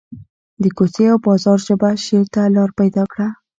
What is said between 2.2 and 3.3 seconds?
ته لار پیدا کړه